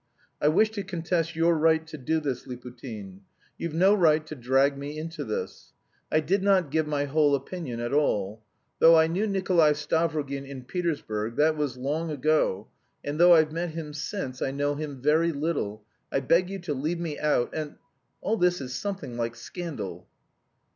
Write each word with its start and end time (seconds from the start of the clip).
"I 0.41 0.47
wish 0.47 0.71
to 0.71 0.83
contest 0.83 1.35
your 1.35 1.55
right 1.55 1.85
to 1.85 1.95
do 1.95 2.19
this, 2.19 2.47
Liputin. 2.47 3.19
You've 3.59 3.75
no 3.75 3.93
right 3.93 4.25
to 4.25 4.33
drag 4.35 4.75
me 4.75 4.97
into 4.97 5.23
this. 5.23 5.73
I 6.11 6.21
did 6.21 6.41
not 6.41 6.71
give 6.71 6.87
my 6.87 7.05
whole 7.05 7.35
opinion 7.35 7.79
at 7.79 7.93
all. 7.93 8.41
Though 8.79 8.97
I 8.97 9.05
knew 9.05 9.27
Nikolay 9.27 9.73
Stavrogin 9.73 10.43
in 10.43 10.63
Petersburg 10.63 11.35
that 11.35 11.55
was 11.55 11.77
long 11.77 12.09
ago, 12.09 12.67
and 13.03 13.19
though 13.19 13.35
I've 13.35 13.51
met 13.51 13.73
him 13.75 13.93
since 13.93 14.41
I 14.41 14.49
know 14.49 14.73
him 14.73 15.03
very 15.03 15.31
little. 15.31 15.85
I 16.11 16.19
beg 16.21 16.49
you 16.49 16.57
to 16.61 16.73
leave 16.73 16.99
me 16.99 17.19
out 17.19 17.51
and... 17.53 17.75
All 18.21 18.37
this 18.37 18.59
is 18.59 18.73
something 18.73 19.17
like 19.17 19.35
scandal." 19.35 20.07